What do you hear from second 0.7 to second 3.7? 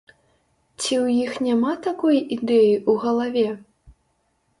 Ці ў іх няма такой ідэі ў галаве?